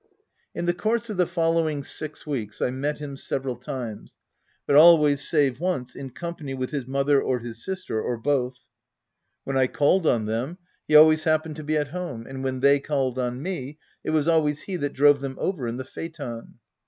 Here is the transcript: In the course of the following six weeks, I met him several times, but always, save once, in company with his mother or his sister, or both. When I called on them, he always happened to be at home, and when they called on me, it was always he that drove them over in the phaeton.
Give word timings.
In 0.55 0.65
the 0.65 0.73
course 0.73 1.11
of 1.11 1.17
the 1.17 1.27
following 1.27 1.83
six 1.83 2.25
weeks, 2.25 2.59
I 2.59 2.71
met 2.71 2.97
him 2.97 3.15
several 3.15 3.55
times, 3.55 4.13
but 4.65 4.75
always, 4.75 5.21
save 5.29 5.59
once, 5.59 5.95
in 5.95 6.09
company 6.09 6.55
with 6.55 6.71
his 6.71 6.87
mother 6.87 7.21
or 7.21 7.37
his 7.37 7.63
sister, 7.63 8.01
or 8.01 8.17
both. 8.17 8.57
When 9.43 9.55
I 9.57 9.67
called 9.67 10.07
on 10.07 10.25
them, 10.25 10.57
he 10.87 10.95
always 10.95 11.25
happened 11.25 11.55
to 11.57 11.63
be 11.63 11.77
at 11.77 11.89
home, 11.89 12.25
and 12.25 12.43
when 12.43 12.61
they 12.61 12.79
called 12.79 13.19
on 13.19 13.43
me, 13.43 13.77
it 14.03 14.09
was 14.09 14.27
always 14.27 14.63
he 14.63 14.75
that 14.77 14.93
drove 14.93 15.19
them 15.19 15.35
over 15.39 15.67
in 15.67 15.77
the 15.77 15.85
phaeton. 15.85 16.55